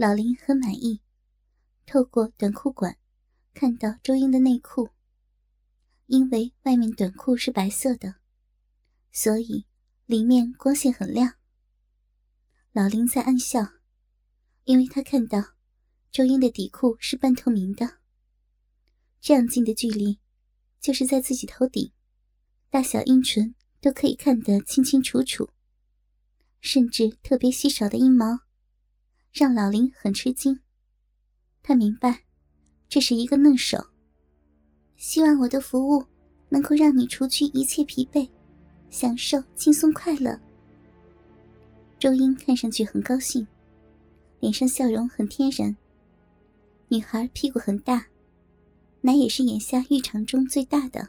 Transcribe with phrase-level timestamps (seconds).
[0.00, 1.02] 老林很满意，
[1.84, 2.96] 透过短裤管
[3.52, 4.88] 看到周英的内裤。
[6.06, 8.14] 因为外面短裤是白色的，
[9.12, 9.66] 所以
[10.06, 11.34] 里面光线很亮。
[12.72, 13.74] 老林在暗笑，
[14.64, 15.52] 因为他看到
[16.10, 17.98] 周英的底裤是半透明的。
[19.20, 20.18] 这样近的距离，
[20.80, 21.92] 就是在自己头顶，
[22.70, 25.50] 大小阴唇都可以看得清清楚楚，
[26.58, 28.40] 甚至特别稀少的阴毛。
[29.32, 30.58] 让老林很吃惊，
[31.62, 32.24] 他明白，
[32.88, 33.78] 这是一个嫩手。
[34.96, 36.04] 希望我的服务
[36.48, 38.28] 能够让你除去一切疲惫，
[38.90, 40.38] 享受轻松快乐。
[41.98, 43.46] 周英看上去很高兴，
[44.40, 45.76] 脸上笑容很天然。
[46.88, 48.06] 女孩屁股很大，
[49.00, 51.08] 乃也是眼下浴场中最大的。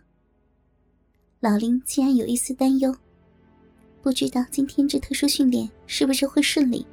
[1.40, 2.96] 老林竟然有一丝担忧，
[4.04, 6.86] 不知道今天这特殊训练是不是会顺利。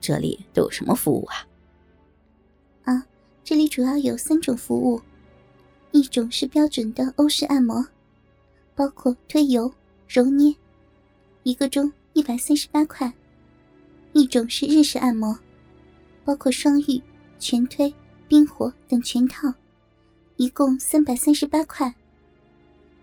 [0.00, 1.46] 这里都有什么服务啊？
[2.84, 3.06] 啊，
[3.44, 5.00] 这里主要有三种服务，
[5.92, 7.86] 一种是标准的欧式按摩，
[8.74, 9.72] 包括推油、
[10.08, 10.54] 揉捏，
[11.42, 13.12] 一个钟一百三十八块；
[14.12, 15.38] 一种是日式按摩，
[16.24, 17.02] 包括双浴、
[17.38, 17.92] 全推、
[18.26, 19.52] 冰火等全套，
[20.36, 21.92] 一共三百三十八块；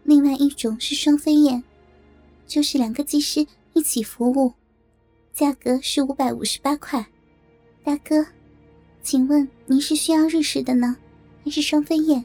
[0.03, 1.63] 另外一种是双飞燕，
[2.47, 4.53] 就是两个技师一起服务。
[5.35, 7.05] 价格是五百五十八块，
[7.83, 8.25] 大哥，
[9.03, 10.95] 请问您是需要日式的呢，
[11.43, 12.23] 还是双飞燕？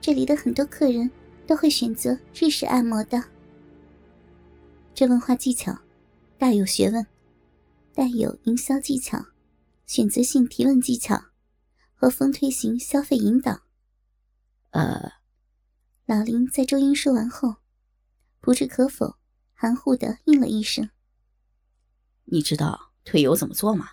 [0.00, 1.10] 这里的很多客人
[1.44, 3.20] 都会选择日式按摩的。
[4.94, 5.76] 这问话技巧
[6.38, 7.04] 大有学问，
[7.92, 9.20] 带有营销技巧、
[9.84, 11.20] 选择性提问技巧
[11.94, 13.60] 和风推型消费引导。
[14.70, 15.14] 呃，
[16.06, 17.56] 老林在周英说完后，
[18.40, 19.16] 不置可否，
[19.52, 20.88] 含糊的应了一声。
[22.32, 23.90] 你知道推油怎么做吗？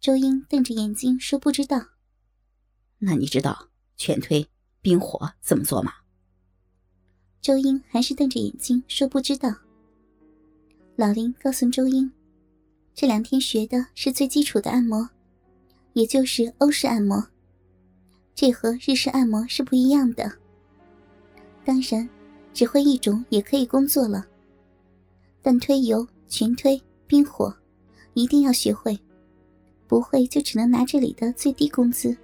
[0.00, 1.88] 周英瞪着眼睛说：“不知道。”
[2.98, 4.48] 那你知道全推
[4.80, 5.92] 冰火怎么做吗？
[7.40, 9.52] 周英还是瞪着眼睛说：“不知道。”
[10.94, 12.12] 老林告诉周英
[12.94, 15.10] ：“这两天学的是最基础的按摩，
[15.94, 17.26] 也就是欧式按摩，
[18.32, 20.38] 这和日式按摩是不一样的。
[21.64, 22.08] 当然，
[22.52, 24.24] 只会一种也可以工作了，
[25.42, 26.80] 但推油、全推。”
[27.14, 27.56] 冰火，
[28.14, 28.98] 一定要学会，
[29.86, 32.18] 不会就只能拿这里的最低工资，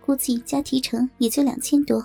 [0.00, 2.04] 估计加提成也就两千多。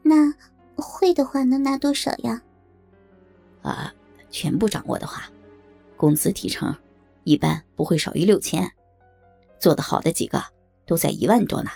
[0.00, 0.32] 那
[0.76, 2.40] 会的话能拿多少呀？
[3.62, 3.92] 啊，
[4.30, 5.28] 全部掌握的话，
[5.96, 6.72] 工资提成
[7.24, 8.70] 一般不会少于六千，
[9.58, 10.40] 做得好的几个
[10.86, 11.70] 都在一万多呢。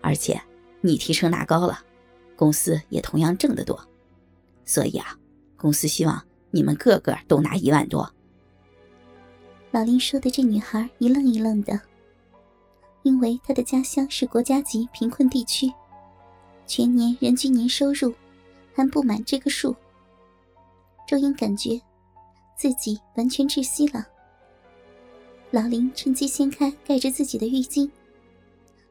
[0.00, 0.40] 而且
[0.82, 1.80] 你提成拿高了，
[2.36, 3.84] 公司也同样挣得多，
[4.64, 5.18] 所以啊，
[5.56, 6.24] 公司希望。
[6.56, 8.10] 你们个个都拿一万多。
[9.70, 11.78] 老林说的这女孩一愣一愣的，
[13.02, 15.70] 因为她的家乡是国家级贫困地区，
[16.66, 18.14] 全年人均年收入
[18.74, 19.76] 还不满这个数。
[21.06, 21.78] 周英感觉
[22.56, 24.06] 自己完全窒息了。
[25.50, 27.90] 老林趁机掀开盖着自己的浴巾，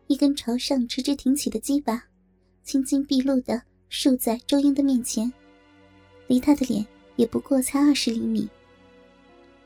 [0.05, 2.03] 一根朝上直直挺起的鸡巴，
[2.63, 3.59] 青筋毕露的
[3.89, 5.33] 竖在周英的面前，
[6.27, 6.85] 离他的脸。
[7.15, 8.49] 也不过才二十厘米。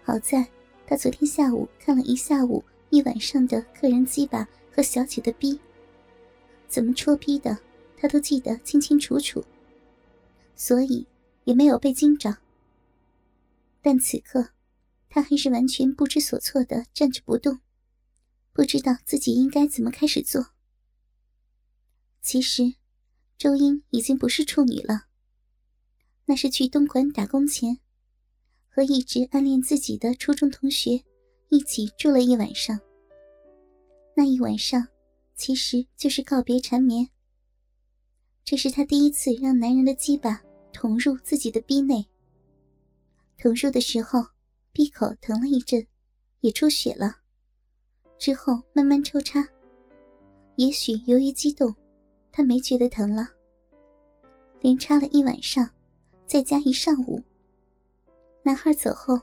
[0.04, 0.48] 好在
[0.88, 5.60] 他昨天下午看了一下午、一晚上的客人鸡巴和小姐的逼，
[6.68, 7.58] 怎么戳逼的，
[7.96, 9.44] 他都记得清清楚楚，
[10.56, 11.06] 所以
[11.44, 12.38] 也没有被惊着。
[13.82, 14.50] 但此刻，
[15.10, 17.60] 他还是完全不知所措的站着不动，
[18.52, 20.48] 不知道自己应该怎么开始做。
[22.22, 22.74] 其实，
[23.38, 25.09] 周英已经不是处女了。
[26.30, 27.80] 那是去东莞打工前，
[28.70, 31.04] 和一直暗恋自己的初中同学
[31.48, 32.80] 一起住了一晚上。
[34.16, 34.88] 那一晚上，
[35.34, 37.10] 其实就是告别缠绵。
[38.46, 40.40] 这是他第一次让男人的鸡巴
[40.72, 42.06] 捅入自己的逼内。
[43.40, 44.24] 捅入的时候，
[44.72, 45.84] 闭口疼了一阵，
[46.42, 47.16] 也出血了，
[48.20, 49.44] 之后慢慢抽插。
[50.58, 51.76] 也许由于激动，
[52.32, 53.28] 他没觉得疼了。
[54.62, 55.68] 连插了一晚上。
[56.30, 57.24] 再加一上午。
[58.44, 59.20] 男孩走后，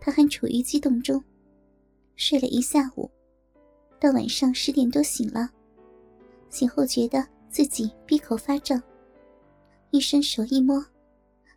[0.00, 1.22] 他还处于激动中，
[2.16, 3.10] 睡了一下午，
[4.00, 5.50] 到晚上十点多醒了。
[6.48, 8.82] 醒后觉得自己闭口发胀，
[9.90, 10.82] 一伸手一摸，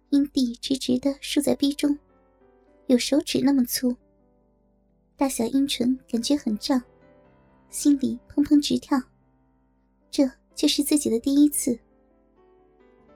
[0.09, 1.97] 阴蒂直直的竖在逼中，
[2.88, 3.95] 有手指那么粗。
[5.15, 6.83] 大小阴唇感觉很胀，
[7.69, 9.01] 心里砰砰直跳。
[10.09, 11.79] 这就是自己的第一次，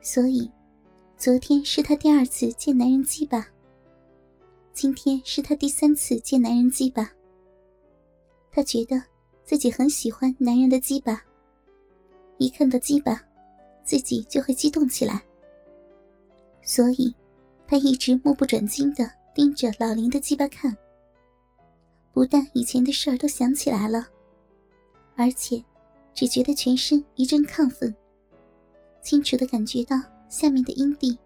[0.02, 0.50] 所以。
[1.18, 3.48] 昨天是他第二次见男人鸡巴。
[4.74, 7.10] 今天是他第三次见男人鸡巴，
[8.52, 9.02] 他觉得
[9.46, 11.24] 自己很喜欢男人的鸡巴，
[12.38, 13.24] 一看到鸡巴，
[13.86, 15.24] 自己就会激动起来。
[16.62, 17.16] 所以，
[17.66, 20.76] 他一直目不转睛的盯着老林的鸡巴看。
[22.12, 24.06] 不但以前的事儿都想起来了，
[25.16, 25.64] 而且
[26.14, 27.96] 只觉得全身一阵亢奋，
[29.02, 29.96] 清楚的感觉到
[30.30, 31.18] 下面的阴蒂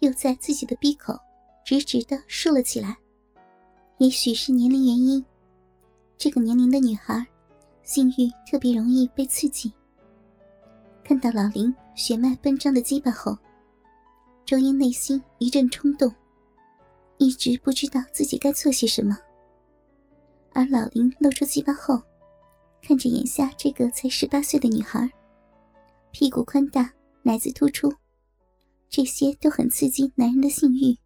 [0.00, 1.18] 又在自己的鼻口。
[1.64, 2.96] 直直的竖了起来，
[3.98, 5.22] 也许是年龄原因，
[6.16, 7.26] 这个年龄的女孩
[7.82, 9.70] 性欲特别容易被刺激。
[11.04, 13.36] 看到老林血脉奔张的鸡巴后，
[14.46, 16.10] 周英内心一阵冲动，
[17.18, 19.18] 一直不知道自己该做些什么。
[20.54, 22.00] 而老林露出鸡巴后，
[22.80, 25.06] 看着眼下这个才十八岁的女孩，
[26.12, 26.90] 屁股宽大，
[27.22, 27.92] 奶子突出，
[28.90, 30.98] 这些都很刺激男人的性欲。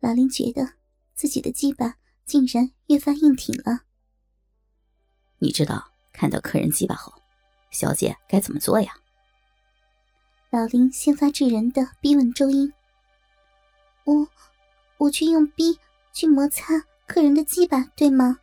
[0.00, 0.74] 老林觉得
[1.14, 3.80] 自己的鸡巴竟然越发硬挺了。
[5.38, 7.12] 你知道看到客人鸡巴后，
[7.70, 8.92] 小姐该怎么做呀？
[10.50, 12.72] 老林先发制人的逼问周英
[14.04, 14.28] ：“我，
[14.96, 15.78] 我去用逼
[16.12, 18.38] 去摩擦客人的鸡巴，对吗？”“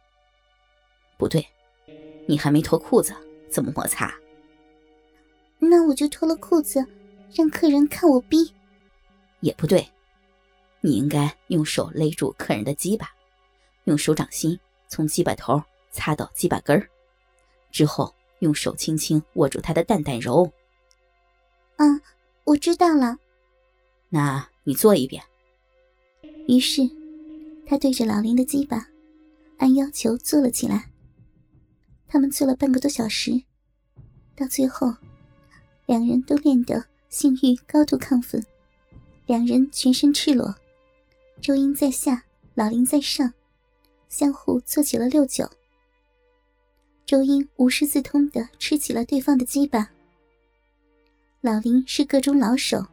[1.17, 1.47] 不对，
[2.27, 3.15] 你还没脱裤子，
[3.49, 4.13] 怎么摩擦
[5.57, 6.85] ？”“那我就脱了裤子，
[7.35, 8.53] 让客人看我逼。
[9.41, 9.87] ”“也不对。”
[10.81, 13.09] 你应该用手勒住客人的鸡巴，
[13.85, 15.59] 用手掌心从鸡巴头
[15.89, 16.87] 擦到鸡巴根儿，
[17.71, 20.45] 之后用手轻轻握住他的蛋蛋揉。
[21.77, 21.85] 啊，
[22.43, 23.17] 我知道了。
[24.09, 25.23] 那你做一遍。
[26.47, 26.87] 于是，
[27.65, 28.87] 他对着老林的鸡巴，
[29.57, 30.91] 按要求做了起来。
[32.07, 33.31] 他们做了半个多小时，
[34.35, 34.93] 到最后，
[35.87, 38.45] 两人都练得性欲高度亢奋，
[39.25, 40.53] 两人全身赤裸。
[41.41, 42.23] 周英在下，
[42.53, 43.33] 老林在上，
[44.09, 45.49] 相互做起了六九。
[47.05, 49.91] 周英无师自通的吃起了对方的鸡巴。
[51.41, 52.85] 老林是个中老手，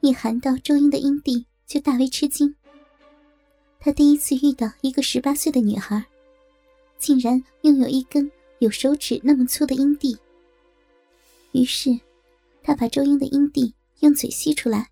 [0.00, 2.54] 一含到周英的阴蒂就大为吃惊。
[3.78, 6.04] 他第一次遇到一个十八岁的女孩，
[6.98, 10.18] 竟然拥有一根有手指那么粗的阴蒂。
[11.52, 11.96] 于是，
[12.66, 14.90] 他把周英的阴蒂用嘴吸出来，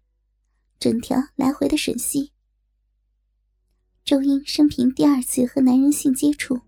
[0.78, 2.30] 整条来回的吮吸。
[4.04, 6.60] 周英生平第二次和男人性接触，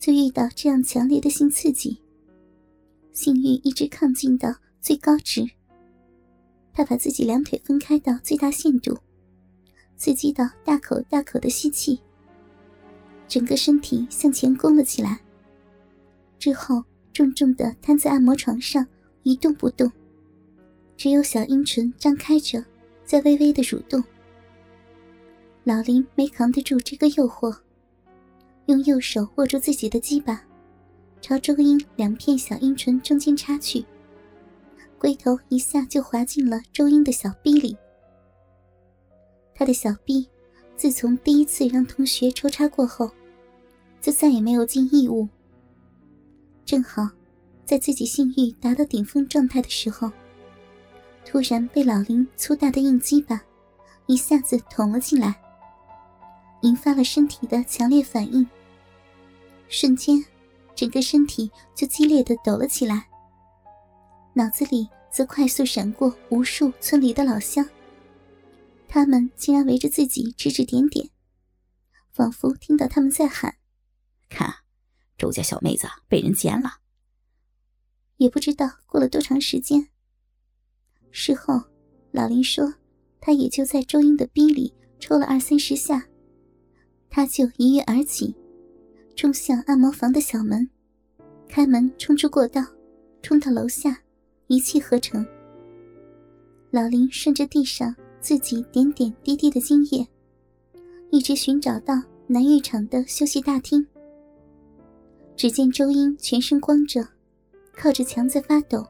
[0.00, 2.02] 就遇到这样强烈的性刺激，
[3.12, 5.48] 性欲一直亢进到最高值。
[6.72, 8.98] 他把自己两腿分开到最大限度，
[9.96, 12.00] 刺激到大口大口的吸气，
[13.28, 15.20] 整个身体向前弓了起来，
[16.36, 16.82] 之后
[17.12, 18.84] 重重的瘫在按摩床上
[19.22, 19.90] 一动不动，
[21.00, 22.62] 只有小阴唇张开着，
[23.06, 24.04] 在微微的蠕动。
[25.64, 27.56] 老林没扛得住这个诱惑，
[28.66, 30.44] 用右手握住自己的鸡巴，
[31.22, 33.82] 朝周英两片小阴唇中间插去，
[34.98, 37.74] 龟头一下就滑进了周英的小臂里。
[39.54, 40.28] 他的小臂，
[40.76, 43.10] 自从第一次让同学抽插过后，
[44.02, 45.26] 就再也没有进异物。
[46.66, 47.08] 正好，
[47.64, 50.12] 在自己性欲达到顶峰状态的时候，
[51.24, 53.40] 突然被老林粗大的硬鸡巴
[54.06, 55.34] 一下子捅了进来。
[56.62, 58.46] 引发了身体的强烈反应，
[59.68, 60.22] 瞬间，
[60.74, 63.08] 整个身体就激烈的抖了起来。
[64.34, 67.66] 脑子里则快速闪过无数村里的老乡，
[68.86, 71.08] 他们竟然围着自己指指点点，
[72.12, 73.56] 仿佛听到他们在喊
[74.28, 74.56] ：“看，
[75.16, 76.80] 周家小妹子被人奸了。”
[78.18, 79.88] 也不知道过了多长时间。
[81.10, 81.60] 事后，
[82.12, 82.72] 老林说，
[83.20, 86.06] 他也就在周英的逼里抽了二三十下。
[87.08, 88.34] 他就一跃而起，
[89.16, 90.68] 冲向按摩房的小门，
[91.48, 92.62] 开门冲出过道，
[93.22, 94.00] 冲到楼下，
[94.46, 95.26] 一气呵成。
[96.70, 100.06] 老林顺着地上自己点点滴滴的精液，
[101.10, 103.84] 一直寻找到男浴场的休息大厅。
[105.36, 107.04] 只见周英全身光着，
[107.74, 108.86] 靠着墙在发抖，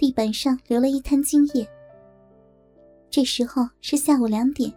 [0.00, 1.68] 地板上留了一滩精液。
[3.10, 4.72] 这时候是下午两点。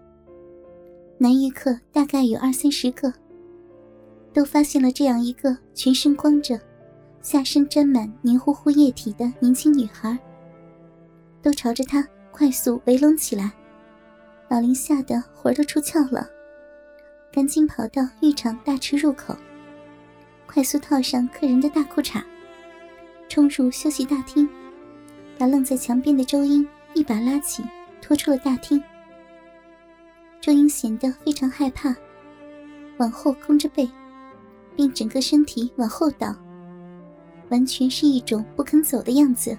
[1.18, 3.13] 男浴客大概有二三十个，
[4.34, 6.60] 都发现了这样一个全身光着、
[7.22, 10.20] 下身沾满黏糊糊液体的年轻女孩，
[11.42, 13.53] 都朝着他快速围拢起来。
[14.50, 16.27] 老林吓得魂都出窍了，
[17.32, 19.34] 赶紧跑到浴场大池入口，
[20.46, 22.22] 快速套上客人的大裤衩，
[23.30, 24.50] 冲入休息大厅，
[25.37, 27.63] 把愣在墙边的周英一把拉起，
[28.01, 28.81] 拖出了大厅。
[30.39, 31.95] 周英显得非常害怕，
[32.97, 33.89] 往后弓着背，
[34.75, 36.35] 并整个身体往后倒，
[37.49, 39.57] 完全是一种不肯走的样子。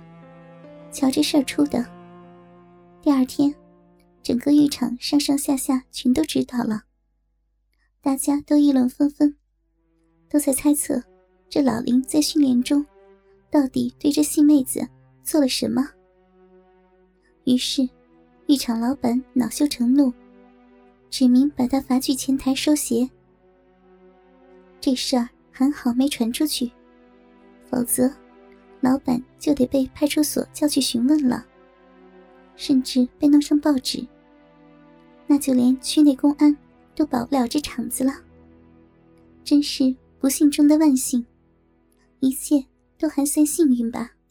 [0.93, 1.85] 瞧这事儿出的，
[3.03, 3.53] 第二天，
[4.23, 6.83] 整个浴场上上下下全都知道了，
[8.01, 9.37] 大家都议论纷纷，
[10.29, 11.03] 都在猜测
[11.49, 12.87] 这老林在训练中
[13.51, 14.87] 到底对这细妹子
[15.25, 15.89] 做了什么。
[17.45, 17.89] 于是，
[18.47, 20.13] 浴场老板恼羞成怒，
[21.11, 23.11] 指明把他罚去前台收鞋。
[24.81, 26.71] 这事儿还好没传出去，
[27.71, 28.11] 否则，
[28.81, 31.45] 老板就得被派出所叫去询问了，
[32.55, 34.07] 甚至被弄上报纸。
[35.27, 36.55] 那就连区内公安
[36.95, 38.13] 都保不了这场子了。
[39.43, 41.25] 真是不幸中的万幸，
[42.21, 42.65] 一切
[42.99, 44.14] 都还算幸运吧。